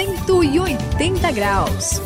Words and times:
180 0.00 1.30
graus. 1.32 2.00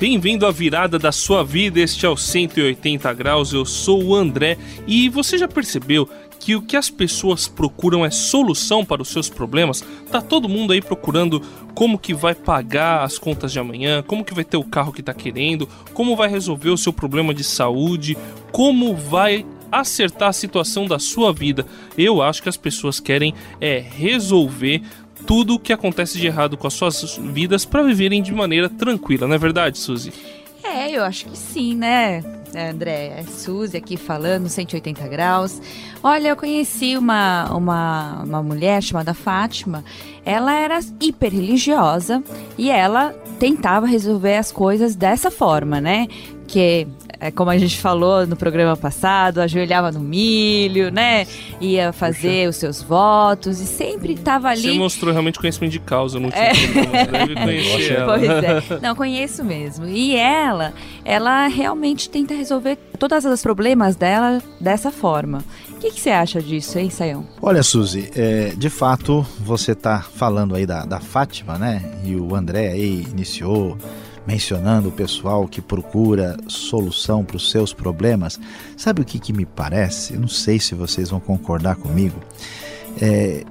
Bem-vindo 0.00 0.44
à 0.44 0.50
virada 0.50 0.98
da 0.98 1.12
sua 1.12 1.44
vida, 1.44 1.78
este 1.78 2.04
é 2.04 2.08
o 2.08 2.16
180 2.16 3.12
graus, 3.14 3.52
eu 3.52 3.64
sou 3.64 4.02
o 4.02 4.14
André 4.16 4.58
e 4.84 5.08
você 5.08 5.38
já 5.38 5.46
percebeu 5.46 6.08
que 6.38 6.54
o 6.56 6.62
que 6.62 6.76
as 6.76 6.90
pessoas 6.90 7.48
procuram 7.48 8.04
é 8.04 8.10
solução 8.10 8.84
para 8.84 9.02
os 9.02 9.08
seus 9.08 9.28
problemas? 9.28 9.84
Tá 10.10 10.20
todo 10.20 10.48
mundo 10.48 10.72
aí 10.72 10.82
procurando 10.82 11.40
como 11.74 11.98
que 11.98 12.14
vai 12.14 12.34
pagar 12.34 13.02
as 13.02 13.18
contas 13.18 13.52
de 13.52 13.58
amanhã, 13.58 14.02
como 14.02 14.24
que 14.24 14.34
vai 14.34 14.44
ter 14.44 14.56
o 14.56 14.64
carro 14.64 14.92
que 14.92 15.02
tá 15.02 15.14
querendo, 15.14 15.68
como 15.92 16.16
vai 16.16 16.28
resolver 16.28 16.70
o 16.70 16.76
seu 16.76 16.92
problema 16.92 17.34
de 17.34 17.42
saúde, 17.42 18.16
como 18.52 18.94
vai 18.94 19.44
acertar 19.70 20.28
a 20.28 20.32
situação 20.32 20.86
da 20.86 20.98
sua 20.98 21.32
vida. 21.32 21.66
Eu 21.98 22.22
acho 22.22 22.42
que 22.42 22.48
as 22.48 22.56
pessoas 22.56 23.00
querem 23.00 23.34
é 23.60 23.78
resolver 23.78 24.82
tudo 25.26 25.54
o 25.54 25.58
que 25.58 25.72
acontece 25.72 26.18
de 26.18 26.26
errado 26.26 26.56
com 26.56 26.66
as 26.66 26.74
suas 26.74 27.16
vidas 27.16 27.64
para 27.64 27.82
viverem 27.82 28.22
de 28.22 28.32
maneira 28.32 28.68
tranquila, 28.68 29.26
não 29.26 29.34
é 29.34 29.38
verdade, 29.38 29.78
Suzy? 29.78 30.12
É, 30.62 30.90
eu 30.90 31.02
acho 31.02 31.26
que 31.26 31.36
sim, 31.36 31.74
né, 31.74 32.22
André? 32.54 33.18
É 33.18 33.22
Suzy 33.22 33.76
aqui 33.76 33.96
falando, 33.96 34.48
180 34.48 35.06
graus. 35.08 35.60
Olha, 36.02 36.28
eu 36.28 36.36
conheci 36.36 36.96
uma, 36.96 37.50
uma, 37.54 38.22
uma 38.22 38.42
mulher 38.42 38.82
chamada 38.82 39.14
Fátima. 39.14 39.84
Ela 40.24 40.54
era 40.54 40.80
hiper 41.00 41.32
religiosa 41.32 42.22
e 42.56 42.70
ela 42.70 43.10
tentava 43.38 43.86
resolver 43.86 44.36
as 44.36 44.50
coisas 44.52 44.94
dessa 44.94 45.30
forma, 45.30 45.80
né? 45.80 46.06
Que 46.46 46.86
é, 47.24 47.30
como 47.30 47.50
a 47.50 47.56
gente 47.56 47.78
falou 47.78 48.26
no 48.26 48.36
programa 48.36 48.76
passado, 48.76 49.40
ajoelhava 49.40 49.90
no 49.90 49.98
milho, 49.98 50.90
né? 50.92 51.26
Ia 51.58 51.90
fazer 51.90 52.44
Puxa. 52.44 52.50
os 52.50 52.56
seus 52.56 52.82
votos 52.82 53.60
e 53.60 53.66
sempre 53.66 54.12
estava 54.12 54.48
ali. 54.48 54.60
Você 54.60 54.72
mostrou 54.72 55.10
realmente 55.10 55.38
conhecimento 55.38 55.72
de 55.72 55.80
causa 55.80 56.20
no 56.20 56.26
último 56.26 56.42
é. 56.44 57.06
Deve 57.06 57.34
conhecer 57.34 57.92
ela. 57.96 58.18
Pois 58.18 58.28
é. 58.28 58.80
Não, 58.82 58.94
conheço 58.94 59.42
mesmo. 59.42 59.86
E 59.86 60.14
ela, 60.14 60.74
ela 61.02 61.46
realmente 61.46 62.10
tenta 62.10 62.34
resolver 62.34 62.76
todos 62.98 63.24
os 63.24 63.40
problemas 63.40 63.96
dela 63.96 64.42
dessa 64.60 64.90
forma. 64.90 65.42
O 65.70 65.78
que, 65.78 65.92
que 65.92 66.00
você 66.02 66.10
acha 66.10 66.42
disso, 66.42 66.78
hein, 66.78 66.90
Sayão? 66.90 67.26
Olha, 67.40 67.62
Suzy, 67.62 68.10
é, 68.14 68.52
de 68.54 68.68
fato, 68.68 69.26
você 69.40 69.72
está 69.72 70.02
falando 70.02 70.54
aí 70.54 70.66
da, 70.66 70.84
da 70.84 71.00
Fátima, 71.00 71.56
né? 71.56 71.82
E 72.04 72.16
o 72.16 72.34
André 72.34 72.68
aí 72.68 73.06
iniciou 73.10 73.78
mencionando 74.26 74.88
o 74.88 74.92
pessoal 74.92 75.46
que 75.46 75.60
procura 75.60 76.36
solução 76.48 77.24
para 77.24 77.36
os 77.36 77.50
seus 77.50 77.72
problemas. 77.72 78.38
Sabe 78.76 79.02
o 79.02 79.04
que, 79.04 79.18
que 79.18 79.32
me 79.32 79.44
parece? 79.44 80.16
Não 80.16 80.28
sei 80.28 80.58
se 80.58 80.74
vocês 80.74 81.10
vão 81.10 81.20
concordar 81.20 81.76
comigo. 81.76 82.18
É, 83.00 83.44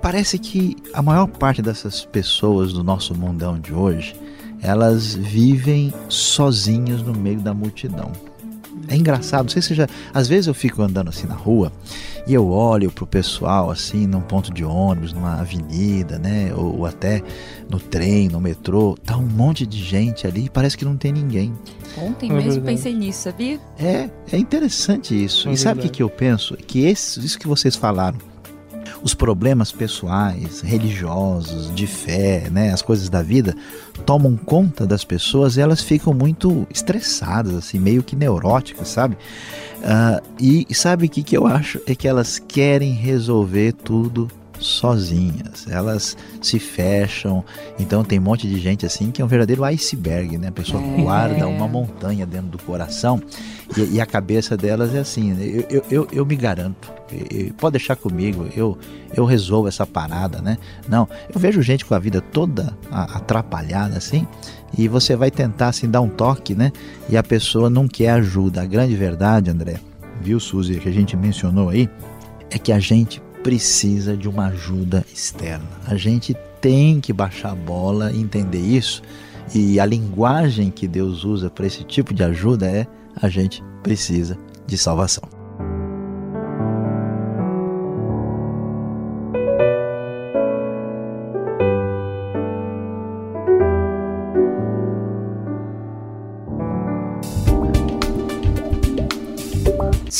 parece 0.00 0.38
que 0.38 0.76
a 0.92 1.02
maior 1.02 1.26
parte 1.26 1.60
dessas 1.60 2.04
pessoas 2.04 2.72
do 2.72 2.82
nosso 2.82 3.14
mundão 3.14 3.58
de 3.58 3.72
hoje 3.72 4.14
elas 4.64 5.14
vivem 5.14 5.92
sozinhas 6.08 7.02
no 7.02 7.12
meio 7.12 7.38
da 7.38 7.52
multidão. 7.52 8.10
É 8.88 8.96
engraçado, 8.96 9.44
não 9.44 9.50
sei 9.50 9.62
se 9.62 9.74
já. 9.74 9.86
Às 10.12 10.28
vezes 10.28 10.46
eu 10.46 10.54
fico 10.54 10.82
andando 10.82 11.08
assim 11.08 11.26
na 11.26 11.34
rua 11.34 11.72
e 12.26 12.34
eu 12.34 12.48
olho 12.48 12.90
pro 12.90 13.06
pessoal 13.06 13.70
assim, 13.70 14.06
num 14.06 14.20
ponto 14.20 14.52
de 14.52 14.64
ônibus, 14.64 15.12
numa 15.12 15.40
avenida, 15.40 16.18
né? 16.18 16.52
Ou, 16.54 16.78
ou 16.78 16.86
até 16.86 17.22
no 17.68 17.78
trem, 17.78 18.28
no 18.28 18.40
metrô, 18.40 18.96
tá 19.04 19.16
um 19.16 19.26
monte 19.26 19.66
de 19.66 19.82
gente 19.82 20.26
ali 20.26 20.46
e 20.46 20.50
parece 20.50 20.76
que 20.76 20.84
não 20.84 20.96
tem 20.96 21.12
ninguém. 21.12 21.52
Ontem 21.96 22.30
é 22.30 22.34
mesmo 22.34 22.62
pensei 22.62 22.94
nisso, 22.94 23.22
sabia? 23.22 23.60
É, 23.78 24.08
é 24.32 24.38
interessante 24.38 25.24
isso. 25.24 25.48
É 25.48 25.52
e 25.52 25.56
sabe 25.56 25.80
o 25.80 25.82
que, 25.82 25.88
que 25.88 26.02
eu 26.02 26.10
penso? 26.10 26.56
Que 26.56 26.86
esse, 26.86 27.24
isso 27.24 27.38
que 27.38 27.46
vocês 27.46 27.76
falaram 27.76 28.18
os 29.04 29.12
problemas 29.12 29.70
pessoais, 29.70 30.62
religiosos, 30.62 31.72
de 31.74 31.86
fé, 31.86 32.48
né, 32.50 32.72
as 32.72 32.80
coisas 32.80 33.10
da 33.10 33.20
vida 33.20 33.54
tomam 34.06 34.34
conta 34.34 34.86
das 34.86 35.04
pessoas 35.04 35.58
e 35.58 35.60
elas 35.60 35.82
ficam 35.82 36.14
muito 36.14 36.66
estressadas, 36.70 37.54
assim, 37.54 37.78
meio 37.78 38.02
que 38.02 38.16
neuróticas, 38.16 38.88
sabe? 38.88 39.16
Uh, 39.84 40.26
e 40.40 40.74
sabe 40.74 41.04
o 41.04 41.08
que, 41.10 41.22
que 41.22 41.36
eu 41.36 41.46
acho? 41.46 41.78
É 41.86 41.94
que 41.94 42.08
elas 42.08 42.38
querem 42.38 42.94
resolver 42.94 43.72
tudo 43.72 44.30
sozinhas, 44.58 45.66
elas 45.68 46.16
se 46.40 46.58
fecham. 46.58 47.44
Então 47.78 48.04
tem 48.04 48.18
um 48.18 48.22
monte 48.22 48.48
de 48.48 48.58
gente 48.58 48.86
assim 48.86 49.10
que 49.10 49.20
é 49.20 49.24
um 49.24 49.28
verdadeiro 49.28 49.64
iceberg, 49.64 50.38
né? 50.38 50.48
A 50.48 50.52
pessoa 50.52 50.82
é. 50.82 51.02
guarda 51.02 51.46
uma 51.46 51.68
montanha 51.68 52.26
dentro 52.26 52.48
do 52.48 52.58
coração 52.58 53.22
e, 53.76 53.96
e 53.96 54.00
a 54.00 54.06
cabeça 54.06 54.56
delas 54.56 54.94
é 54.94 55.00
assim. 55.00 55.32
Né? 55.32 55.66
Eu, 55.68 55.84
eu, 55.90 56.08
eu, 56.12 56.26
me 56.26 56.36
garanto, 56.36 56.92
pode 57.58 57.72
deixar 57.72 57.96
comigo, 57.96 58.48
eu, 58.56 58.78
eu 59.14 59.24
resolvo 59.24 59.68
essa 59.68 59.86
parada, 59.86 60.40
né? 60.40 60.58
Não, 60.88 61.08
eu 61.32 61.40
vejo 61.40 61.62
gente 61.62 61.84
com 61.84 61.94
a 61.94 61.98
vida 61.98 62.20
toda 62.20 62.76
atrapalhada 62.90 63.96
assim 63.96 64.26
e 64.76 64.88
você 64.88 65.14
vai 65.14 65.30
tentar 65.30 65.68
assim 65.68 65.88
dar 65.88 66.00
um 66.00 66.08
toque, 66.08 66.54
né? 66.54 66.72
E 67.08 67.16
a 67.16 67.22
pessoa 67.22 67.70
não 67.70 67.86
quer 67.86 68.10
ajuda. 68.10 68.62
A 68.62 68.66
grande 68.66 68.94
verdade, 68.96 69.50
André, 69.50 69.78
viu, 70.20 70.40
Suzy, 70.40 70.78
que 70.78 70.88
a 70.88 70.92
gente 70.92 71.16
mencionou 71.16 71.68
aí, 71.68 71.88
é 72.50 72.58
que 72.58 72.72
a 72.72 72.78
gente 72.78 73.20
precisa 73.44 74.16
de 74.16 74.26
uma 74.26 74.46
ajuda 74.46 75.04
externa. 75.12 75.68
A 75.86 75.96
gente 75.96 76.34
tem 76.62 76.98
que 76.98 77.12
baixar 77.12 77.52
a 77.52 77.54
bola 77.54 78.10
e 78.10 78.18
entender 78.18 78.58
isso. 78.58 79.02
E 79.54 79.78
a 79.78 79.84
linguagem 79.84 80.70
que 80.70 80.88
Deus 80.88 81.24
usa 81.24 81.50
para 81.50 81.66
esse 81.66 81.84
tipo 81.84 82.14
de 82.14 82.24
ajuda 82.24 82.66
é: 82.66 82.86
a 83.14 83.28
gente 83.28 83.62
precisa 83.82 84.38
de 84.66 84.78
salvação. 84.78 85.33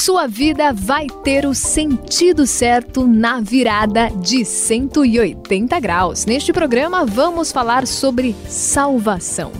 Sua 0.04 0.26
vida 0.26 0.70
vai 0.70 1.06
ter 1.06 1.46
o 1.46 1.54
sentido 1.54 2.46
certo 2.46 3.06
na 3.06 3.40
virada 3.40 4.10
de 4.10 4.44
180 4.44 5.80
graus. 5.80 6.26
Neste 6.26 6.52
programa, 6.52 7.06
vamos 7.06 7.50
falar 7.50 7.86
sobre 7.86 8.36
salvação. 8.46 9.50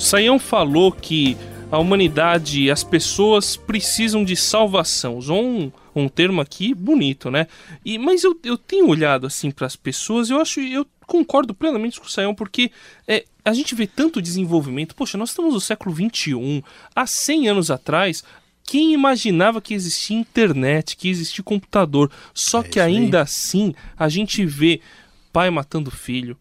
Saião 0.00 0.40
falou 0.40 0.90
que 0.90 1.36
a 1.70 1.78
humanidade, 1.78 2.72
as 2.72 2.82
pessoas 2.82 3.56
precisam 3.56 4.24
de 4.24 4.34
salvação. 4.34 5.16
Usou 5.16 5.72
um, 5.94 6.02
um 6.02 6.08
termo 6.08 6.40
aqui 6.40 6.74
bonito, 6.74 7.30
né? 7.30 7.46
E, 7.84 7.98
mas 7.98 8.24
eu, 8.24 8.38
eu 8.44 8.56
tenho 8.56 8.88
olhado 8.88 9.26
assim 9.26 9.50
para 9.50 9.66
as 9.66 9.76
pessoas, 9.76 10.30
eu 10.30 10.40
acho, 10.40 10.60
eu 10.60 10.86
concordo 11.06 11.54
plenamente 11.54 12.00
com 12.00 12.06
o 12.06 12.10
Sayão, 12.10 12.34
porque 12.34 12.70
é, 13.06 13.24
a 13.44 13.52
gente 13.52 13.74
vê 13.74 13.86
tanto 13.86 14.22
desenvolvimento. 14.22 14.94
Poxa, 14.94 15.18
nós 15.18 15.30
estamos 15.30 15.54
no 15.54 15.60
século 15.60 15.94
XXI. 15.94 16.64
Há 16.94 17.06
100 17.06 17.48
anos 17.48 17.70
atrás, 17.70 18.24
quem 18.64 18.92
imaginava 18.92 19.60
que 19.60 19.74
existia 19.74 20.16
internet, 20.16 20.96
que 20.96 21.08
existia 21.08 21.44
computador? 21.44 22.10
Só 22.32 22.60
é 22.60 22.64
que 22.64 22.80
ainda 22.80 23.18
aí. 23.18 23.22
assim 23.22 23.74
a 23.96 24.08
gente 24.08 24.44
vê 24.46 24.80
pai 25.32 25.50
matando 25.50 25.90
filho, 25.90 26.36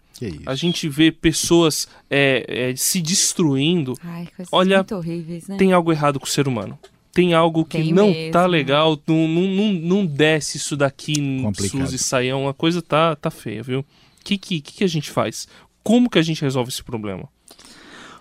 a 0.46 0.56
gente 0.56 0.88
vê 0.88 1.12
pessoas 1.12 1.88
é, 2.10 2.46
é, 2.48 2.76
se 2.76 3.02
destruindo. 3.02 3.98
Ai, 4.04 4.28
Olha, 4.52 4.86
horríveis, 4.92 5.48
né? 5.48 5.58
tem 5.58 5.74
algo 5.74 5.92
errado 5.92 6.20
com 6.20 6.26
o 6.26 6.30
ser 6.30 6.48
humano. 6.48 6.78
Tem 7.14 7.36
algo 7.36 7.64
que 7.64 7.78
tem 7.78 7.94
não 7.94 8.10
mesmo. 8.10 8.32
tá 8.32 8.48
legal, 8.48 9.00
não, 9.06 9.28
não, 9.28 9.48
não, 9.48 9.74
não 9.74 10.06
desce 10.06 10.58
isso 10.58 10.76
daqui, 10.76 11.14
Complicado. 11.44 11.86
Suzy 11.86 12.00
Saião, 12.00 12.48
a 12.48 12.54
coisa 12.56 12.82
tá, 12.82 13.16
tá 13.16 13.30
feia, 13.30 13.62
viu? 13.62 13.82
O 13.82 13.86
que, 14.24 14.36
que, 14.36 14.60
que 14.60 14.84
a 14.84 14.88
gente 14.88 15.12
faz? 15.12 15.48
Como 15.84 16.10
que 16.10 16.18
a 16.18 16.24
gente 16.24 16.42
resolve 16.42 16.70
esse 16.72 16.84
problema? 16.84 17.30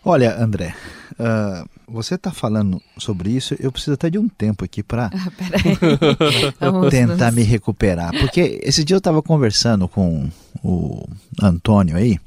Olha, 0.05 0.37
André, 0.37 0.75
uh, 1.13 1.67
você 1.87 2.17
está 2.17 2.33
falando 2.33 2.83
sobre 2.99 3.31
isso, 3.31 3.57
eu 3.61 3.71
preciso 3.71 3.95
até 3.95 4.11
de 4.11 4.19
um 4.19 4.29
tempo 4.29 4.65
aqui 4.65 4.83
para 4.83 5.11
tentar 6.91 7.31
me 7.31 7.43
recuperar. 7.43 8.11
Porque 8.19 8.61
esse 8.63 8.85
dia 8.85 8.97
eu 8.97 8.99
estava 8.99 9.23
conversando 9.23 9.89
com 9.89 10.29
o 10.63 11.09
Antônio 11.41 11.97
aí, 11.97 12.19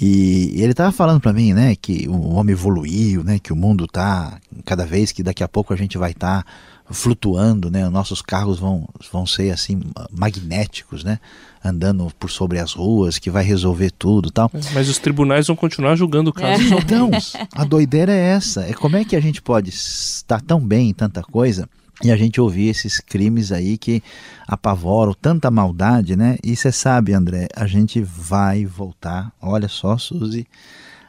e 0.00 0.62
ele 0.62 0.70
estava 0.70 0.92
falando 0.92 1.20
para 1.20 1.32
mim, 1.32 1.52
né, 1.52 1.74
que 1.74 2.08
o 2.08 2.34
homem 2.34 2.52
evoluiu, 2.52 3.24
né, 3.24 3.40
que 3.40 3.52
o 3.52 3.56
mundo 3.56 3.86
tá 3.88 4.38
cada 4.64 4.86
vez 4.86 5.10
que 5.10 5.24
daqui 5.24 5.42
a 5.42 5.48
pouco 5.48 5.72
a 5.72 5.76
gente 5.76 5.98
vai 5.98 6.12
estar 6.12 6.44
tá 6.44 6.50
flutuando, 6.90 7.68
né, 7.68 7.88
nossos 7.88 8.22
carros 8.22 8.60
vão, 8.60 8.88
vão 9.12 9.26
ser 9.26 9.50
assim 9.50 9.80
magnéticos, 10.12 11.02
né, 11.02 11.18
andando 11.64 12.12
por 12.16 12.30
sobre 12.30 12.60
as 12.60 12.72
ruas, 12.72 13.18
que 13.18 13.28
vai 13.28 13.42
resolver 13.42 13.90
tudo, 13.90 14.30
tal. 14.30 14.48
Mas 14.72 14.88
os 14.88 14.98
tribunais 14.98 15.48
vão 15.48 15.56
continuar 15.56 15.96
julgando 15.96 16.30
o 16.30 16.32
caso. 16.32 16.62
Então, 16.78 17.10
a 17.52 17.64
doideira 17.64 18.12
é 18.12 18.30
essa, 18.30 18.62
é 18.62 18.72
como 18.72 18.96
é 18.96 19.04
que 19.04 19.16
a 19.16 19.20
gente 19.20 19.42
pode 19.42 19.70
estar 19.70 20.40
tão 20.40 20.60
bem 20.60 20.90
em 20.90 20.94
tanta 20.94 21.22
coisa 21.22 21.68
e 22.02 22.12
a 22.12 22.16
gente 22.16 22.40
ouvir 22.40 22.68
esses 22.68 23.00
crimes 23.00 23.50
aí 23.50 23.76
que 23.76 24.02
apavoram 24.46 25.14
tanta 25.14 25.50
maldade, 25.50 26.16
né? 26.16 26.36
E 26.44 26.54
você 26.54 26.70
sabe, 26.70 27.12
André, 27.12 27.48
a 27.56 27.66
gente 27.66 28.00
vai 28.00 28.64
voltar, 28.64 29.32
olha 29.42 29.68
só, 29.68 29.98
Suzy, 29.98 30.46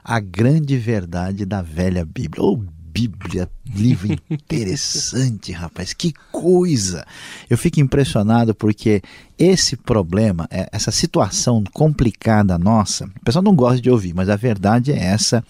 a 0.04 0.20
grande 0.20 0.78
verdade 0.78 1.46
da 1.46 1.62
velha 1.62 2.04
Bíblia. 2.04 2.44
Ô, 2.44 2.54
oh, 2.54 2.80
Bíblia, 2.92 3.48
livro 3.68 4.12
interessante, 4.30 5.52
rapaz, 5.52 5.94
que 5.94 6.12
coisa! 6.32 7.06
Eu 7.48 7.58
fico 7.58 7.80
impressionado 7.80 8.56
porque 8.56 9.02
esse 9.38 9.78
problema, 9.78 10.48
é, 10.50 10.68
essa 10.72 10.92
situação 10.92 11.64
complicada 11.72 12.58
nossa, 12.58 13.06
o 13.06 13.24
pessoal 13.24 13.44
não 13.44 13.56
gosta 13.56 13.80
de 13.80 13.92
ouvir, 13.92 14.16
mas 14.16 14.28
a 14.28 14.36
verdade 14.36 14.92
é 14.92 14.98
essa 14.98 15.44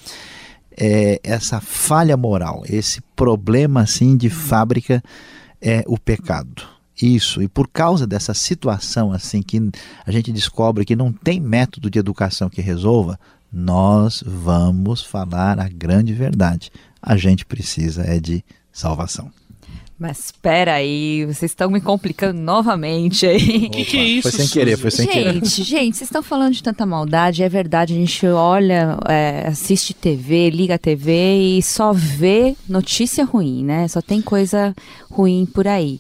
é, 0.79 1.19
essa 1.23 1.59
falha 1.59 2.15
moral, 2.15 2.63
esse 2.67 3.01
problema 3.15 3.81
assim 3.81 4.15
de 4.15 4.29
fábrica 4.29 5.03
é 5.61 5.83
o 5.85 5.97
pecado. 5.97 6.63
Isso, 7.01 7.41
e 7.41 7.47
por 7.47 7.67
causa 7.67 8.07
dessa 8.07 8.33
situação 8.33 9.11
assim 9.11 9.41
que 9.41 9.69
a 10.05 10.11
gente 10.11 10.31
descobre 10.31 10.85
que 10.85 10.95
não 10.95 11.11
tem 11.11 11.39
método 11.39 11.89
de 11.89 11.99
educação 11.99 12.49
que 12.49 12.61
resolva, 12.61 13.19
nós 13.51 14.23
vamos 14.25 15.01
falar 15.01 15.59
a 15.59 15.67
grande 15.67 16.13
verdade. 16.13 16.71
A 17.01 17.17
gente 17.17 17.45
precisa 17.45 18.03
é 18.03 18.19
de 18.19 18.43
salvação. 18.71 19.31
Mas 19.99 20.27
espera 20.27 20.75
aí, 20.75 21.25
vocês 21.25 21.51
estão 21.51 21.69
me 21.69 21.81
complicando 21.81 22.39
novamente 22.39 23.27
aí. 23.27 23.65
O 23.65 23.69
que, 23.69 23.83
que, 23.83 23.97
é 23.97 24.03
isso? 24.03 24.31
Foi 24.31 24.39
sem 24.39 24.47
querer, 24.47 24.77
foi 24.77 24.91
sem 24.91 25.05
gente, 25.05 25.13
querer. 25.13 25.33
Gente, 25.33 25.63
gente, 25.63 25.97
vocês 25.97 26.07
estão 26.07 26.23
falando 26.23 26.53
de 26.53 26.63
tanta 26.63 26.85
maldade, 26.85 27.43
é 27.43 27.49
verdade, 27.49 27.93
a 27.93 27.97
gente 27.97 28.25
olha, 28.25 28.97
é, 29.09 29.45
assiste 29.45 29.93
TV, 29.93 30.51
liga 30.51 30.75
a 30.75 30.77
TV 30.77 31.57
e 31.57 31.61
só 31.61 31.91
vê 31.91 32.55
notícia 32.67 33.25
ruim, 33.25 33.65
né? 33.65 33.89
Só 33.89 34.01
tem 34.01 34.21
coisa 34.21 34.73
ruim 35.11 35.45
por 35.45 35.67
aí. 35.67 35.99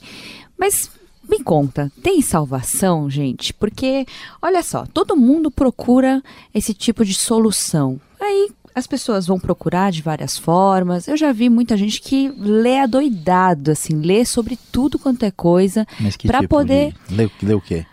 Mas 0.57 0.89
me 1.29 1.43
conta, 1.43 1.91
tem 2.01 2.21
salvação, 2.21 3.09
gente? 3.09 3.53
Porque, 3.53 4.05
olha 4.41 4.63
só, 4.63 4.85
todo 4.85 5.17
mundo 5.17 5.51
procura 5.51 6.23
esse 6.55 6.73
tipo 6.73 7.03
de 7.03 7.13
solução. 7.13 7.99
Aí 8.17 8.49
as 8.73 8.87
pessoas 8.87 9.27
vão 9.27 9.39
procurar 9.39 9.91
de 9.91 10.01
várias 10.01 10.37
formas. 10.37 11.07
Eu 11.07 11.17
já 11.17 11.31
vi 11.31 11.49
muita 11.49 11.75
gente 11.75 12.01
que 12.01 12.29
lê 12.37 12.79
adoidado, 12.79 13.71
assim, 13.71 14.01
lê 14.01 14.25
sobre 14.25 14.57
tudo 14.71 14.97
quanto 14.97 15.23
é 15.23 15.31
coisa 15.31 15.85
para 16.25 16.39
tipo 16.39 16.49
poder. 16.49 16.93
De... 17.07 17.15
Lê, 17.15 17.29
lê 17.41 17.53
o 17.53 17.61
quê? 17.61 17.85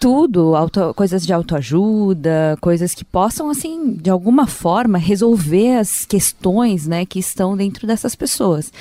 Tudo, 0.00 0.54
auto, 0.54 0.94
coisas 0.94 1.26
de 1.26 1.32
autoajuda, 1.32 2.56
coisas 2.60 2.94
que 2.94 3.04
possam, 3.04 3.50
assim, 3.50 3.94
de 3.94 4.10
alguma 4.10 4.46
forma 4.46 4.96
resolver 4.96 5.76
as 5.76 6.04
questões, 6.04 6.86
né, 6.86 7.04
que 7.04 7.18
estão 7.18 7.56
dentro 7.56 7.86
dessas 7.86 8.14
pessoas. 8.14 8.72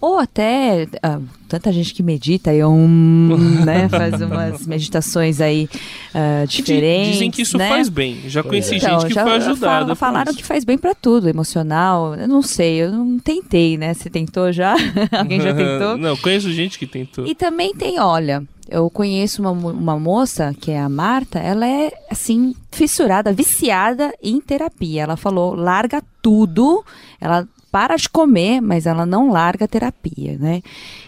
Ou 0.00 0.18
até 0.18 0.86
ah, 1.02 1.18
tanta 1.48 1.72
gente 1.72 1.94
que 1.94 2.02
medita 2.02 2.52
e 2.52 2.62
um, 2.62 3.36
né, 3.64 3.88
faz 3.90 4.20
umas 4.20 4.66
meditações 4.66 5.40
aí 5.40 5.68
uh, 6.14 6.46
diferentes. 6.46 7.12
Dizem 7.12 7.30
que 7.30 7.42
isso 7.42 7.56
né? 7.56 7.68
faz 7.68 7.88
bem. 7.88 8.20
Já 8.26 8.42
conheci 8.42 8.76
então, 8.76 9.00
gente 9.00 9.14
que 9.14 9.20
foi 9.20 9.32
ajudada. 9.32 9.94
falaram 9.94 10.34
que 10.34 10.44
faz 10.44 10.64
bem 10.64 10.76
para 10.76 10.94
tudo, 10.94 11.28
emocional. 11.28 12.14
Eu 12.14 12.28
não 12.28 12.42
sei, 12.42 12.82
eu 12.82 12.92
não 12.92 13.18
tentei, 13.18 13.78
né? 13.78 13.94
Você 13.94 14.10
tentou 14.10 14.52
já? 14.52 14.76
Alguém 15.12 15.40
já 15.40 15.54
tentou? 15.54 15.96
não, 15.96 16.16
conheço 16.16 16.52
gente 16.52 16.78
que 16.78 16.86
tentou. 16.86 17.26
E 17.26 17.34
também 17.34 17.74
tem, 17.74 17.98
olha, 17.98 18.44
eu 18.68 18.90
conheço 18.90 19.40
uma, 19.42 19.50
uma 19.50 19.98
moça, 19.98 20.54
que 20.60 20.70
é 20.70 20.78
a 20.78 20.88
Marta, 20.88 21.38
ela 21.38 21.66
é, 21.66 21.92
assim, 22.10 22.54
fissurada, 22.70 23.32
viciada 23.32 24.12
em 24.22 24.40
terapia. 24.40 25.02
Ela 25.02 25.16
falou, 25.16 25.54
larga 25.54 26.02
tudo, 26.20 26.84
ela 27.20 27.48
para 27.70 27.96
de 27.96 28.08
comer, 28.08 28.60
mas 28.60 28.86
ela 28.86 29.04
não 29.04 29.30
larga 29.30 29.66
a 29.66 29.68
terapia, 29.68 30.38
né? 30.38 30.62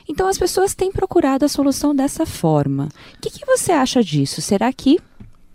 Então 0.08 0.28
as 0.28 0.36
pessoas 0.36 0.74
têm 0.74 0.92
procurado 0.92 1.44
a 1.44 1.48
solução 1.48 1.94
dessa 1.94 2.26
forma. 2.26 2.88
O 3.16 3.20
que, 3.22 3.30
que 3.30 3.46
você 3.46 3.72
acha 3.72 4.04
disso? 4.04 4.42
Será 4.42 4.70
que 4.72 4.98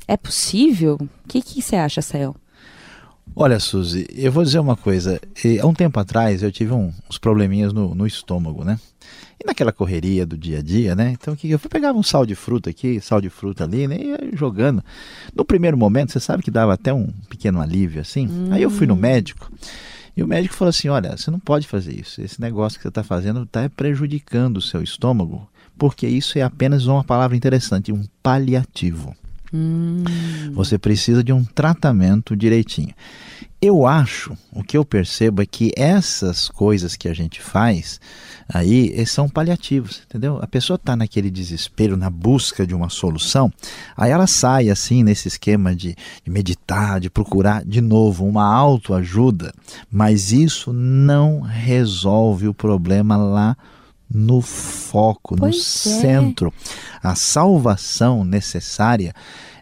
é 0.07 0.17
possível? 0.17 0.97
O 0.99 1.27
que, 1.27 1.41
que 1.41 1.61
você 1.61 1.75
acha, 1.75 2.01
Sael? 2.01 2.35
Olha, 3.35 3.59
Suzy, 3.59 4.05
eu 4.15 4.31
vou 4.31 4.43
dizer 4.43 4.59
uma 4.59 4.75
coisa. 4.75 5.19
Há 5.61 5.65
um 5.65 5.73
tempo 5.73 5.99
atrás 5.99 6.43
eu 6.43 6.51
tive 6.51 6.73
um, 6.73 6.91
uns 7.09 7.17
probleminhas 7.17 7.73
no, 7.73 7.95
no, 7.95 8.05
estômago, 8.05 8.63
né? 8.63 8.79
E 9.43 9.47
naquela 9.47 9.73
correria 9.73 10.25
do 10.25 10.37
dia 10.37 10.59
a 10.59 10.61
dia, 10.61 10.95
né? 10.95 11.11
Então 11.11 11.35
que 11.35 11.49
eu 11.49 11.59
pegar 11.59 11.91
um 11.91 12.01
sal 12.01 12.25
de 12.25 12.33
fruta 12.33 12.69
aqui, 12.69 13.01
sal 13.01 13.19
de 13.19 13.29
fruta 13.29 13.65
ali, 13.65 13.87
né? 13.87 13.97
E 13.99 14.07
ia 14.07 14.19
jogando. 14.33 14.83
No 15.35 15.43
primeiro 15.43 15.77
momento, 15.77 16.13
você 16.13 16.19
sabe 16.19 16.41
que 16.41 16.49
dava 16.49 16.73
até 16.73 16.93
um 16.93 17.07
pequeno 17.29 17.61
alívio 17.61 18.01
assim. 18.01 18.27
Hum. 18.27 18.49
Aí 18.51 18.61
eu 18.61 18.69
fui 18.69 18.87
no 18.87 18.95
médico. 18.95 19.51
E 20.15 20.23
o 20.23 20.27
médico 20.27 20.55
falou 20.55 20.69
assim: 20.69 20.87
olha, 20.87 21.17
você 21.17 21.29
não 21.29 21.39
pode 21.39 21.67
fazer 21.67 21.99
isso. 21.99 22.21
Esse 22.21 22.39
negócio 22.39 22.79
que 22.79 22.83
você 22.83 22.89
está 22.89 23.03
fazendo 23.03 23.43
está 23.43 23.69
prejudicando 23.69 24.57
o 24.57 24.61
seu 24.61 24.81
estômago, 24.81 25.47
porque 25.77 26.07
isso 26.07 26.37
é 26.37 26.41
apenas 26.41 26.85
uma 26.85 27.03
palavra 27.03 27.35
interessante, 27.35 27.91
um 27.91 28.05
paliativo. 28.21 29.15
Hum. 29.53 30.03
Você 30.53 30.77
precisa 30.77 31.23
de 31.23 31.31
um 31.31 31.43
tratamento 31.43 32.35
direitinho. 32.35 32.93
Eu 33.61 33.85
acho, 33.85 34.35
o 34.51 34.61
que 34.61 34.77
eu 34.77 34.83
percebo 34.83 35.41
é 35.41 35.45
que 35.45 35.71
essas 35.77 36.49
coisas 36.49 36.97
que 36.97 37.07
a 37.07 37.13
gente 37.13 37.41
faz 37.41 37.97
aí 38.53 38.91
eh, 38.93 39.05
são 39.05 39.29
paliativos, 39.29 40.01
entendeu? 40.05 40.37
A 40.41 40.47
pessoa 40.47 40.75
está 40.75 40.97
naquele 40.97 41.31
desespero, 41.31 41.95
na 41.95 42.09
busca 42.09 42.67
de 42.67 42.75
uma 42.75 42.89
solução, 42.89 43.49
aí 43.95 44.11
ela 44.11 44.27
sai 44.27 44.69
assim 44.69 45.01
nesse 45.01 45.29
esquema 45.29 45.73
de, 45.73 45.95
de 46.25 46.29
meditar, 46.29 46.99
de 46.99 47.09
procurar 47.09 47.63
de 47.63 47.79
novo 47.79 48.25
uma 48.25 48.43
autoajuda, 48.53 49.53
mas 49.89 50.33
isso 50.33 50.73
não 50.73 51.39
resolve 51.39 52.49
o 52.49 52.53
problema 52.53 53.15
lá 53.15 53.55
no 54.13 54.41
foco, 54.41 55.35
pois 55.35 55.55
no 55.55 55.59
é. 55.59 56.01
centro. 56.01 56.53
A 57.01 57.15
salvação 57.15 58.23
necessária 58.23 59.13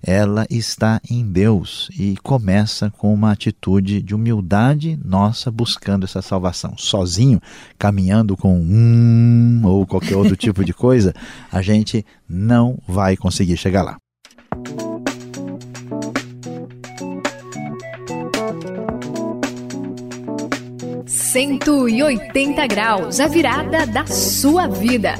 ela 0.03 0.47
está 0.49 0.99
em 1.09 1.23
Deus 1.23 1.89
e 1.97 2.17
começa 2.23 2.89
com 2.89 3.13
uma 3.13 3.31
atitude 3.31 4.01
de 4.01 4.15
humildade 4.15 4.99
nossa 5.03 5.51
buscando 5.51 6.05
essa 6.05 6.21
salvação. 6.21 6.75
Sozinho, 6.75 7.39
caminhando 7.77 8.35
com 8.35 8.59
um 8.59 9.61
ou 9.63 9.85
qualquer 9.85 10.15
outro 10.15 10.35
tipo 10.37 10.65
de 10.65 10.73
coisa, 10.73 11.13
a 11.51 11.61
gente 11.61 12.03
não 12.27 12.79
vai 12.87 13.15
conseguir 13.15 13.57
chegar 13.57 13.83
lá. 13.83 13.97
Cento 21.31 21.87
e 21.87 22.03
oitenta 22.03 22.67
graus, 22.67 23.21
a 23.21 23.27
virada 23.29 23.87
da 23.87 24.05
sua 24.05 24.67
vida. 24.67 25.15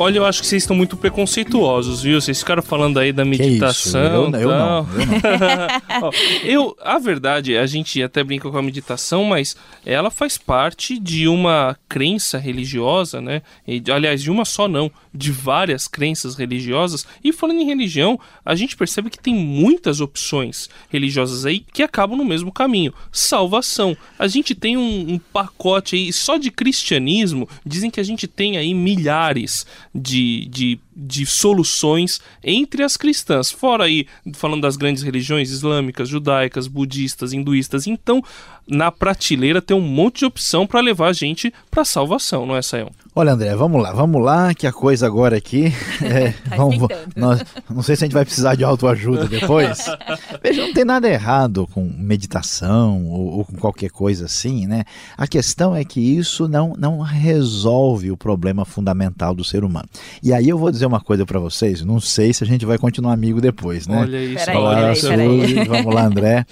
Olha, 0.00 0.18
eu 0.18 0.24
acho 0.24 0.40
que 0.40 0.46
vocês 0.46 0.62
estão 0.62 0.76
muito 0.76 0.96
preconceituosos, 0.96 2.02
viu? 2.02 2.20
Vocês 2.20 2.38
ficaram 2.38 2.62
falando 2.62 3.00
aí 3.00 3.12
da 3.12 3.24
meditação. 3.24 4.00
Eu, 4.00 4.22
eu, 4.22 4.30
não, 4.30 4.40
eu 4.40 4.48
não. 4.48 6.10
eu, 6.44 6.76
a 6.80 7.00
verdade, 7.00 7.56
a 7.56 7.66
gente 7.66 8.00
até 8.00 8.22
brinca 8.22 8.48
com 8.48 8.56
a 8.56 8.62
meditação, 8.62 9.24
mas 9.24 9.56
ela 9.84 10.08
faz 10.08 10.38
parte 10.38 11.00
de 11.00 11.26
uma 11.26 11.76
crença 11.88 12.38
religiosa, 12.38 13.20
né? 13.20 13.42
E, 13.66 13.82
aliás, 13.90 14.22
de 14.22 14.30
uma 14.30 14.44
só 14.44 14.68
não, 14.68 14.88
de 15.12 15.32
várias 15.32 15.88
crenças 15.88 16.36
religiosas. 16.36 17.04
E 17.22 17.32
falando 17.32 17.60
em 17.60 17.66
religião, 17.66 18.20
a 18.44 18.54
gente 18.54 18.76
percebe 18.76 19.10
que 19.10 19.18
tem 19.18 19.34
muitas 19.34 20.00
opções 20.00 20.70
religiosas 20.88 21.44
aí 21.44 21.58
que 21.58 21.82
acabam 21.82 22.16
no 22.16 22.24
mesmo 22.24 22.52
caminho: 22.52 22.94
salvação. 23.10 23.96
A 24.16 24.28
gente 24.28 24.54
tem 24.54 24.76
um, 24.76 25.14
um 25.14 25.18
pacote 25.18 25.96
aí 25.96 26.12
só 26.12 26.36
de 26.36 26.52
cristianismo. 26.52 27.48
Dizem 27.66 27.90
que 27.90 27.98
a 27.98 28.04
gente 28.04 28.28
tem 28.28 28.56
aí 28.56 28.72
milhares 28.72 29.66
de, 29.98 30.48
de, 30.48 30.80
de 31.00 31.24
soluções 31.24 32.20
entre 32.42 32.82
as 32.82 32.96
cristãs. 32.96 33.52
Fora 33.52 33.84
aí, 33.84 34.06
falando 34.34 34.62
das 34.62 34.76
grandes 34.76 35.04
religiões 35.04 35.50
islâmicas, 35.50 36.08
judaicas, 36.08 36.66
budistas, 36.66 37.32
hinduístas. 37.32 37.86
Então, 37.86 38.20
na 38.66 38.90
prateleira 38.90 39.62
tem 39.62 39.76
um 39.76 39.80
monte 39.80 40.18
de 40.18 40.24
opção 40.26 40.66
para 40.66 40.80
levar 40.80 41.08
a 41.08 41.12
gente 41.12 41.52
para 41.70 41.84
salvação, 41.84 42.44
não 42.44 42.56
é, 42.56 42.60
Sayão? 42.60 42.90
Olha, 43.14 43.32
André, 43.32 43.54
vamos 43.56 43.82
lá, 43.82 43.92
vamos 43.92 44.22
lá, 44.22 44.52
que 44.54 44.66
a 44.66 44.72
coisa 44.72 45.06
agora 45.06 45.36
aqui. 45.36 45.72
É, 46.00 46.32
tá 46.32 46.56
vamos, 46.56 46.88
nós, 47.14 47.44
não 47.68 47.82
sei 47.82 47.94
se 47.94 48.04
a 48.04 48.06
gente 48.06 48.14
vai 48.14 48.24
precisar 48.24 48.54
de 48.54 48.64
autoajuda 48.64 49.26
depois. 49.26 49.84
Veja, 50.42 50.64
não 50.64 50.72
tem 50.72 50.84
nada 50.84 51.08
errado 51.08 51.68
com 51.72 51.82
meditação 51.82 53.04
ou, 53.06 53.38
ou, 53.38 53.44
com 53.44 53.56
qualquer 53.56 53.90
coisa 53.90 54.24
assim, 54.24 54.66
né? 54.66 54.84
A 55.16 55.26
questão 55.26 55.74
é 55.74 55.84
que 55.84 56.00
isso 56.00 56.48
não, 56.48 56.74
não 56.78 57.00
resolve 57.00 58.10
o 58.10 58.16
problema 58.16 58.64
fundamental 58.64 59.34
do 59.34 59.44
ser 59.44 59.64
humano. 59.64 59.88
E 60.22 60.32
aí 60.32 60.48
eu 60.48 60.56
vou 60.56 60.70
dizer 60.70 60.86
uma 60.88 61.00
coisa 61.00 61.24
para 61.24 61.38
vocês, 61.38 61.84
não 61.84 62.00
sei 62.00 62.32
se 62.32 62.42
a 62.42 62.46
gente 62.46 62.66
vai 62.66 62.78
continuar 62.78 63.12
amigo 63.12 63.40
depois, 63.40 63.86
né? 63.86 64.00
Olha 64.00 64.24
isso, 64.24 64.44
peraí, 64.44 65.00
peraí, 65.00 65.54
peraí. 65.54 65.68
Vamos 65.68 65.94
lá, 65.94 66.06
André. 66.06 66.46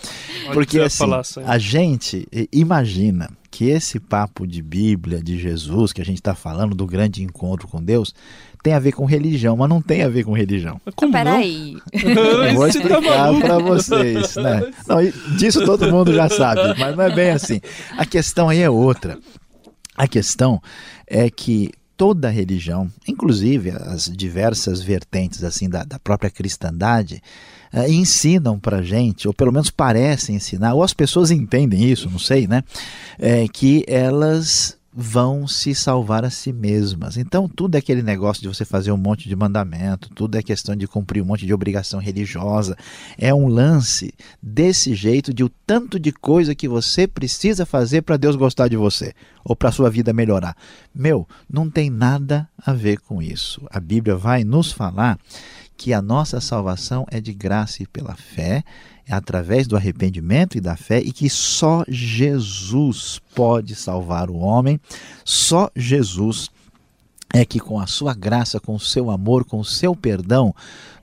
Porque 0.52 0.78
assim, 0.78 1.11
a 1.45 1.59
gente 1.59 2.28
imagina 2.52 3.28
que 3.50 3.71
esse 3.71 3.99
papo 3.99 4.47
de 4.47 4.62
Bíblia, 4.62 5.23
de 5.23 5.38
Jesus, 5.38 5.93
que 5.93 6.00
a 6.00 6.05
gente 6.05 6.19
está 6.19 6.35
falando 6.35 6.75
do 6.75 6.87
grande 6.87 7.23
encontro 7.23 7.66
com 7.66 7.83
Deus, 7.83 8.14
tem 8.62 8.75
a 8.75 8.78
ver 8.78 8.93
com 8.93 9.05
religião, 9.05 9.57
mas 9.57 9.69
não 9.69 9.81
tem 9.81 10.02
a 10.02 10.09
ver 10.09 10.25
com 10.25 10.33
religião. 10.33 10.81
Como 10.95 11.12
Peraí. 11.12 11.76
Vou 12.55 12.66
explicar 12.66 13.00
para 13.40 13.59
vocês. 13.59 14.37
Né? 14.37 14.73
Não, 14.87 14.99
disso 15.38 15.64
todo 15.64 15.90
mundo 15.90 16.12
já 16.12 16.28
sabe, 16.28 16.78
mas 16.78 16.97
não 16.97 17.05
é 17.05 17.14
bem 17.14 17.31
assim. 17.31 17.61
A 17.97 18.05
questão 18.05 18.49
aí 18.49 18.61
é 18.61 18.69
outra. 18.69 19.19
A 19.97 20.07
questão 20.07 20.61
é 21.07 21.31
que 21.31 21.71
toda 21.97 22.29
religião, 22.29 22.91
inclusive 23.09 23.71
as 23.71 24.05
diversas 24.05 24.83
vertentes 24.83 25.43
assim 25.43 25.69
da, 25.69 25.83
da 25.85 25.99
própria 25.99 26.31
cristandade, 26.31 27.23
uh, 27.73 27.91
ensinam 27.91 28.59
para 28.59 28.83
gente, 28.83 29.26
ou 29.26 29.35
pelo 29.35 29.53
menos 29.53 29.71
parecem 29.71 30.37
ensinar, 30.37 30.75
ou 30.75 30.83
as 30.83 30.93
pessoas 30.93 31.31
entendem 31.31 31.85
isso, 31.91 32.11
não 32.11 32.19
sei, 32.19 32.47
né? 32.47 32.62
É, 33.19 33.47
que 33.49 33.85
elas 33.88 34.75
vão 34.99 35.47
se 35.47 35.75
salvar 35.75 36.25
a 36.25 36.31
si 36.31 36.55
mesmas. 36.55 37.19
Então, 37.19 37.47
tudo 37.47 37.75
é 37.75 37.79
aquele 37.79 38.03
negócio 38.03 38.41
de 38.41 38.49
você 38.49 38.65
fazer 38.65 38.91
um 38.93 38.97
monte 38.97 39.29
de 39.29 39.37
mandamento, 39.37 40.09
tudo 40.15 40.38
é 40.38 40.43
questão 40.43 40.75
de 40.75 40.87
cumprir 40.87 41.23
um 41.23 41.26
monte 41.26 41.45
de 41.45 41.53
obrigação 41.53 42.00
religiosa. 42.00 42.75
É 43.19 43.35
um 43.35 43.47
lance 43.47 44.15
desse 44.43 44.95
jeito 44.95 45.35
de 45.35 45.45
o 45.45 45.50
tanto 45.67 46.00
de 46.00 46.12
coisa 46.12 46.55
que 46.55 46.67
você 46.67 47.07
precisa 47.07 47.67
fazer 47.67 48.03
para 48.03 48.17
Deus 48.17 48.37
gostar 48.37 48.69
de 48.69 48.76
você 48.76 49.12
ou 49.45 49.55
para 49.55 49.71
sua 49.71 49.91
vida 49.91 50.15
melhorar. 50.15 50.57
Meu, 50.95 51.29
não 51.49 51.69
tem 51.69 51.91
nada 51.91 52.49
a 52.57 52.73
ver 52.73 52.99
com 53.00 53.21
isso. 53.21 53.67
A 53.71 53.79
Bíblia 53.79 54.17
vai 54.17 54.45
nos 54.45 54.73
falar 54.73 55.19
que 55.76 55.92
a 55.92 56.00
nossa 56.00 56.40
salvação 56.40 57.06
é 57.11 57.21
de 57.21 57.33
graça 57.33 57.83
e 57.83 57.87
pela 57.87 58.14
fé, 58.14 58.64
é 59.06 59.14
através 59.14 59.66
do 59.66 59.76
arrependimento 59.76 60.56
e 60.56 60.61
da 60.61 60.76
fé, 60.76 61.00
e 61.00 61.12
que 61.12 61.28
só 61.28 61.85
Jesus 61.88 63.21
pode 63.35 63.75
salvar 63.75 64.30
o 64.30 64.37
homem, 64.37 64.80
só 65.25 65.71
Jesus 65.76 66.50
é 67.33 67.45
que 67.45 67.61
com 67.61 67.78
a 67.78 67.87
sua 67.87 68.14
graça, 68.14 68.59
com 68.59 68.75
o 68.75 68.80
seu 68.80 69.11
amor, 69.11 69.45
com 69.45 69.59
o 69.59 69.64
seu 69.64 69.95
perdão, 69.95 70.54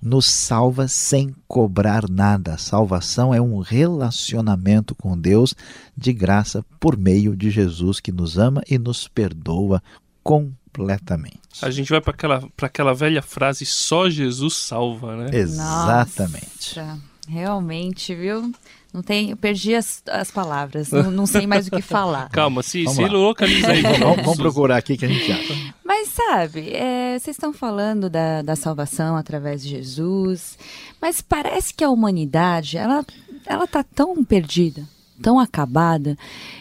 nos 0.02 0.26
salva 0.26 0.88
sem 0.88 1.36
cobrar 1.48 2.10
nada. 2.10 2.56
A 2.56 2.58
salvação 2.58 3.34
é 3.34 3.42
um 3.42 3.60
relacionamento 3.60 4.96
com 4.96 5.18
Deus 5.18 5.54
de 5.96 6.12
graça 6.12 6.66
por 6.80 6.98
meio 6.98 7.36
de 7.36 7.52
Jesus 7.52 8.00
que 8.00 8.12
nos 8.12 8.38
ama 8.38 8.64
e 8.70 8.80
nos 8.80 9.08
perdoa 9.08 9.82
completamente 10.24 10.63
completamente. 10.74 11.40
A 11.62 11.70
gente 11.70 11.90
vai 11.90 12.02
para 12.02 12.14
aquela, 12.14 12.44
aquela 12.62 12.94
velha 12.94 13.22
frase: 13.22 13.66
só 13.66 14.10
Jesus 14.10 14.56
salva, 14.56 15.16
né? 15.16 15.30
Exatamente. 15.32 16.80
Nossa, 16.80 17.00
realmente, 17.28 18.16
viu? 18.16 18.52
Não 18.94 19.02
tem, 19.02 19.32
eu 19.32 19.38
perdi 19.38 19.74
as, 19.74 20.04
as 20.08 20.30
palavras, 20.30 20.92
não, 20.92 21.10
não 21.10 21.26
sei 21.26 21.48
mais 21.48 21.68
o 21.68 21.72
que 21.72 21.82
falar. 21.82 22.30
Calma, 22.32 22.62
se, 22.62 22.88
se 22.88 23.06
localiza 23.08 23.72
aí. 23.72 23.82
vamos, 23.82 24.18
vamos 24.18 24.38
procurar 24.38 24.78
aqui 24.78 24.96
que 24.96 25.06
a 25.06 25.08
gente 25.08 25.32
acha. 25.32 25.74
Mas 25.84 26.10
sabe, 26.10 26.70
é, 26.74 27.18
vocês 27.18 27.36
estão 27.36 27.52
falando 27.52 28.08
da, 28.08 28.44
da 28.44 28.56
salvação 28.56 29.18
através 29.18 29.64
de 29.64 29.70
Jesus, 29.70 30.60
mas 31.02 31.22
parece 31.22 31.74
que 31.74 31.84
a 31.84 31.90
humanidade, 31.90 32.78
ela, 32.78 33.04
ela 33.48 33.66
tá 33.66 33.84
tão 33.84 34.24
perdida, 34.24 34.88
tão 35.22 35.40
acabada, 35.40 36.18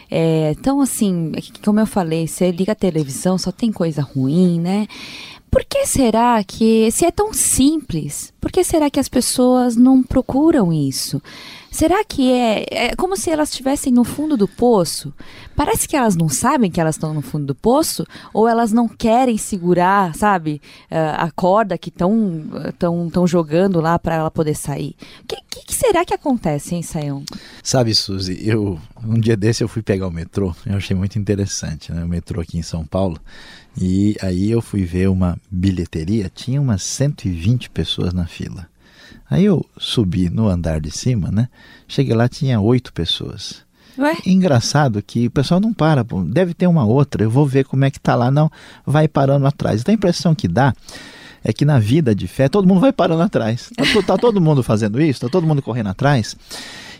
é, 0.09 0.55
tão 0.61 0.81
assim, 0.81 1.31
como 1.63 1.79
eu 1.79 1.85
falei, 1.87 2.27
você 2.27 2.51
liga 2.51 2.71
a 2.71 2.75
televisão, 2.75 3.37
só 3.37 3.51
tem 3.51 3.71
coisa 3.71 4.01
ruim, 4.01 4.59
né? 4.59 4.87
Por 5.51 5.63
que 5.63 5.85
será 5.85 6.43
que, 6.43 6.89
se 6.91 7.05
é 7.05 7.11
tão 7.11 7.31
simples, 7.31 8.32
por 8.43 8.51
que 8.51 8.61
será 8.61 8.89
que 8.89 8.99
as 8.99 9.07
pessoas 9.07 9.77
não 9.77 10.03
procuram 10.03 10.73
isso? 10.73 11.21
Será 11.71 12.03
que 12.03 12.29
é, 12.29 12.65
é 12.69 12.95
como 12.97 13.15
se 13.15 13.29
elas 13.31 13.49
estivessem 13.49 13.91
no 13.91 14.03
fundo 14.03 14.35
do 14.35 14.49
poço? 14.49 15.13
Parece 15.55 15.87
que 15.87 15.95
elas 15.95 16.13
não 16.17 16.27
sabem 16.27 16.69
que 16.69 16.81
elas 16.81 16.95
estão 16.95 17.13
no 17.13 17.21
fundo 17.21 17.45
do 17.45 17.55
poço 17.55 18.05
ou 18.33 18.45
elas 18.45 18.73
não 18.73 18.85
querem 18.85 19.37
segurar, 19.37 20.13
sabe, 20.13 20.61
a 20.91 21.31
corda 21.31 21.77
que 21.77 21.87
estão 21.87 22.43
tão, 22.77 23.09
tão 23.09 23.25
jogando 23.25 23.79
lá 23.79 23.97
para 23.97 24.15
ela 24.15 24.29
poder 24.29 24.55
sair. 24.55 24.93
O 25.23 25.25
que, 25.25 25.37
que, 25.49 25.65
que, 25.67 25.73
será 25.73 26.03
que 26.03 26.13
acontece, 26.13 26.75
hein, 26.75 26.83
Sayão? 26.83 27.23
Sabe, 27.63 27.95
Suzy, 27.95 28.37
eu 28.45 28.77
um 29.05 29.19
dia 29.19 29.37
desse 29.37 29.63
eu 29.63 29.67
fui 29.69 29.81
pegar 29.81 30.07
o 30.07 30.11
metrô, 30.11 30.53
eu 30.65 30.75
achei 30.75 30.95
muito 30.95 31.17
interessante, 31.17 31.91
né? 31.93 32.03
O 32.03 32.07
metrô 32.07 32.41
aqui 32.41 32.57
em 32.57 32.61
São 32.61 32.85
Paulo. 32.85 33.17
E 33.75 34.15
aí 34.21 34.51
eu 34.51 34.61
fui 34.61 34.83
ver 34.83 35.09
uma 35.09 35.37
bilheteria, 35.49 36.31
tinha 36.33 36.61
umas 36.61 36.83
120 36.83 37.71
pessoas 37.71 38.13
na 38.13 38.27
fila. 38.33 38.67
Aí 39.29 39.45
eu 39.45 39.65
subi 39.77 40.29
no 40.29 40.47
andar 40.47 40.81
de 40.81 40.91
cima, 40.91 41.31
né? 41.31 41.47
Cheguei 41.87 42.15
lá, 42.15 42.27
tinha 42.27 42.59
oito 42.59 42.91
pessoas. 42.91 43.63
Ué? 43.97 44.17
Engraçado 44.25 45.01
que 45.03 45.27
o 45.27 45.31
pessoal 45.31 45.59
não 45.59 45.73
para, 45.73 46.03
deve 46.25 46.53
ter 46.53 46.65
uma 46.65 46.83
outra, 46.83 47.23
eu 47.23 47.29
vou 47.29 47.45
ver 47.45 47.63
como 47.65 47.85
é 47.85 47.91
que 47.91 47.99
tá 47.99 48.15
lá, 48.15 48.31
não, 48.31 48.51
vai 48.85 49.07
parando 49.07 49.45
atrás. 49.45 49.81
Então 49.81 49.93
a 49.93 49.95
impressão 49.95 50.33
que 50.33 50.47
dá 50.47 50.73
é 51.43 51.53
que 51.53 51.63
na 51.63 51.77
vida 51.77 52.15
de 52.15 52.27
fé 52.27 52.49
todo 52.49 52.67
mundo 52.67 52.81
vai 52.81 52.91
parando 52.91 53.21
atrás. 53.21 53.69
Tá, 53.75 53.83
tá 54.01 54.17
todo 54.17 54.41
mundo 54.41 54.63
fazendo 54.63 54.99
isso, 54.99 55.21
tá 55.21 55.29
todo 55.29 55.45
mundo 55.45 55.61
correndo 55.61 55.89
atrás. 55.89 56.35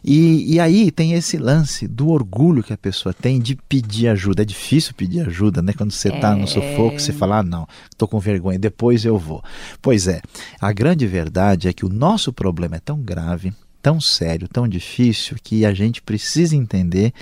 E, 0.03 0.55
e 0.55 0.59
aí 0.59 0.91
tem 0.91 1.13
esse 1.13 1.37
lance 1.37 1.87
do 1.87 2.09
orgulho 2.09 2.61
que 2.61 2.73
a 2.73 2.77
pessoa 2.77 3.13
tem 3.13 3.39
de 3.39 3.55
pedir 3.55 4.09
ajuda. 4.09 4.41
É 4.41 4.45
difícil 4.45 4.93
pedir 4.93 5.21
ajuda, 5.21 5.61
né? 5.61 5.73
Quando 5.73 5.91
você 5.91 6.09
está 6.09 6.33
é... 6.33 6.35
no 6.35 6.47
sufoco, 6.47 6.99
você 6.99 7.13
fala, 7.13 7.39
ah, 7.39 7.43
não, 7.43 7.67
estou 7.89 8.07
com 8.07 8.19
vergonha, 8.19 8.59
depois 8.59 9.05
eu 9.05 9.17
vou. 9.17 9.41
Pois 9.81 10.07
é, 10.07 10.21
a 10.59 10.73
grande 10.73 11.07
verdade 11.07 11.67
é 11.67 11.73
que 11.73 11.85
o 11.85 11.89
nosso 11.89 12.33
problema 12.33 12.75
é 12.75 12.79
tão 12.79 12.99
grave, 12.99 13.53
tão 13.81 14.01
sério, 14.01 14.47
tão 14.47 14.67
difícil, 14.67 15.37
que 15.41 15.65
a 15.65 15.73
gente 15.73 16.01
precisa 16.01 16.55
entender 16.55 17.13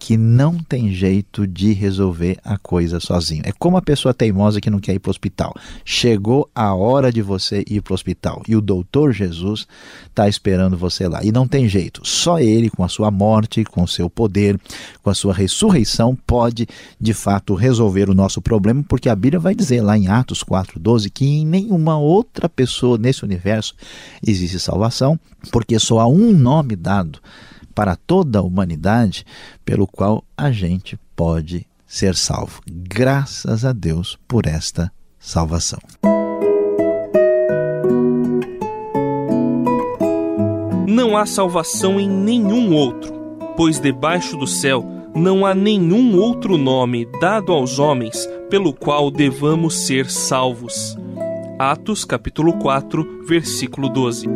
que 0.00 0.16
não 0.16 0.58
tem 0.58 0.90
jeito 0.92 1.46
de 1.46 1.74
resolver 1.74 2.38
a 2.42 2.56
coisa 2.56 2.98
sozinho. 2.98 3.42
É 3.44 3.52
como 3.52 3.76
a 3.76 3.82
pessoa 3.82 4.14
teimosa 4.14 4.58
que 4.58 4.70
não 4.70 4.80
quer 4.80 4.94
ir 4.94 4.98
para 4.98 5.10
o 5.10 5.12
hospital. 5.12 5.54
Chegou 5.84 6.48
a 6.54 6.74
hora 6.74 7.12
de 7.12 7.20
você 7.20 7.62
ir 7.68 7.82
para 7.82 7.92
o 7.92 7.94
hospital 7.94 8.42
e 8.48 8.56
o 8.56 8.62
doutor 8.62 9.12
Jesus 9.12 9.68
está 10.06 10.26
esperando 10.26 10.74
você 10.74 11.06
lá. 11.06 11.22
E 11.22 11.30
não 11.30 11.46
tem 11.46 11.68
jeito. 11.68 12.00
Só 12.02 12.40
ele, 12.40 12.70
com 12.70 12.82
a 12.82 12.88
sua 12.88 13.10
morte, 13.10 13.62
com 13.62 13.82
o 13.82 13.88
seu 13.88 14.08
poder, 14.08 14.58
com 15.02 15.10
a 15.10 15.14
sua 15.14 15.34
ressurreição, 15.34 16.16
pode 16.26 16.66
de 16.98 17.12
fato 17.12 17.54
resolver 17.54 18.08
o 18.08 18.14
nosso 18.14 18.40
problema, 18.40 18.82
porque 18.88 19.10
a 19.10 19.14
Bíblia 19.14 19.38
vai 19.38 19.54
dizer 19.54 19.82
lá 19.82 19.98
em 19.98 20.08
Atos 20.08 20.42
4,12 20.42 21.10
que 21.12 21.26
em 21.26 21.44
nenhuma 21.44 21.98
outra 21.98 22.48
pessoa 22.48 22.96
nesse 22.96 23.22
universo 23.22 23.74
existe 24.26 24.58
salvação, 24.58 25.20
porque 25.52 25.78
só 25.78 26.00
há 26.00 26.06
um 26.06 26.32
nome 26.32 26.74
dado 26.74 27.20
para 27.74 27.96
toda 27.96 28.38
a 28.38 28.42
humanidade, 28.42 29.24
pelo 29.64 29.86
qual 29.86 30.24
a 30.36 30.50
gente 30.50 30.98
pode 31.14 31.66
ser 31.86 32.14
salvo. 32.14 32.60
Graças 32.70 33.64
a 33.64 33.72
Deus 33.72 34.18
por 34.28 34.46
esta 34.46 34.92
salvação. 35.18 35.80
Não 40.86 41.16
há 41.16 41.26
salvação 41.26 41.98
em 41.98 42.08
nenhum 42.08 42.74
outro, 42.74 43.12
pois 43.56 43.80
debaixo 43.80 44.36
do 44.36 44.46
céu 44.46 44.84
não 45.14 45.44
há 45.44 45.54
nenhum 45.54 46.16
outro 46.16 46.56
nome 46.56 47.06
dado 47.20 47.52
aos 47.52 47.78
homens 47.78 48.28
pelo 48.48 48.72
qual 48.72 49.10
devamos 49.10 49.86
ser 49.86 50.10
salvos. 50.10 50.96
Atos 51.58 52.04
capítulo 52.04 52.54
4, 52.54 53.24
versículo 53.26 53.88
12. 53.88 54.26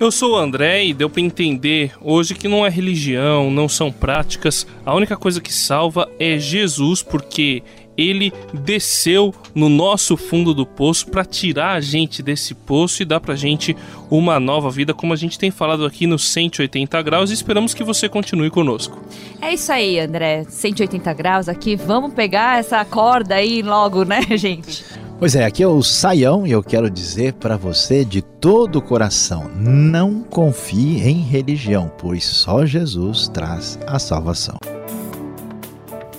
Eu 0.00 0.10
sou 0.10 0.32
o 0.32 0.36
André 0.36 0.86
e 0.86 0.94
deu 0.94 1.10
para 1.10 1.20
entender 1.20 1.92
hoje 2.00 2.34
que 2.34 2.48
não 2.48 2.64
é 2.64 2.70
religião, 2.70 3.50
não 3.50 3.68
são 3.68 3.92
práticas. 3.92 4.66
A 4.82 4.94
única 4.94 5.14
coisa 5.14 5.42
que 5.42 5.52
salva 5.52 6.10
é 6.18 6.38
Jesus, 6.38 7.02
porque 7.02 7.62
ele 7.98 8.32
desceu 8.54 9.34
no 9.54 9.68
nosso 9.68 10.16
fundo 10.16 10.54
do 10.54 10.64
poço 10.64 11.06
para 11.08 11.22
tirar 11.22 11.72
a 11.72 11.80
gente 11.82 12.22
desse 12.22 12.54
poço 12.54 13.02
e 13.02 13.04
dar 13.04 13.20
pra 13.20 13.36
gente 13.36 13.76
uma 14.10 14.40
nova 14.40 14.70
vida, 14.70 14.94
como 14.94 15.12
a 15.12 15.16
gente 15.16 15.38
tem 15.38 15.50
falado 15.50 15.84
aqui 15.84 16.06
no 16.06 16.18
180 16.18 17.02
graus, 17.02 17.30
e 17.30 17.34
esperamos 17.34 17.74
que 17.74 17.84
você 17.84 18.08
continue 18.08 18.48
conosco. 18.48 18.98
É 19.38 19.52
isso 19.52 19.70
aí, 19.70 20.00
André. 20.00 20.44
180 20.48 21.12
graus 21.12 21.46
aqui, 21.46 21.76
vamos 21.76 22.14
pegar 22.14 22.58
essa 22.58 22.82
corda 22.86 23.34
aí 23.34 23.60
logo, 23.60 24.06
né, 24.06 24.22
gente? 24.34 24.82
Pois 25.20 25.36
é, 25.36 25.44
aqui 25.44 25.62
é 25.62 25.66
o 25.66 25.82
Saião 25.82 26.46
e 26.46 26.50
eu 26.50 26.62
quero 26.62 26.88
dizer 26.88 27.34
para 27.34 27.54
você 27.54 28.06
de 28.06 28.22
todo 28.22 28.76
o 28.76 28.82
coração: 28.82 29.50
não 29.54 30.22
confie 30.22 31.06
em 31.06 31.20
religião, 31.20 31.92
pois 31.98 32.24
só 32.24 32.64
Jesus 32.64 33.28
traz 33.28 33.78
a 33.86 33.98
salvação. 33.98 34.56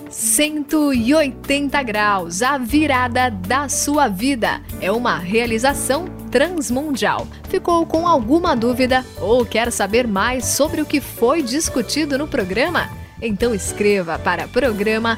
180 0.07 1.81
graus, 1.81 2.43
a 2.43 2.59
virada 2.59 3.31
da 3.31 3.67
sua 3.67 4.07
vida. 4.07 4.61
É 4.79 4.91
uma 4.91 5.17
realização 5.17 6.05
transmundial. 6.29 7.25
Ficou 7.49 7.87
com 7.87 8.07
alguma 8.07 8.55
dúvida 8.55 9.03
ou 9.19 9.43
quer 9.43 9.71
saber 9.71 10.07
mais 10.07 10.45
sobre 10.45 10.79
o 10.79 10.85
que 10.85 11.01
foi 11.01 11.41
discutido 11.41 12.19
no 12.19 12.27
programa? 12.27 12.87
Então 13.19 13.55
escreva 13.55 14.19
para 14.19 14.47
programa 14.47 15.17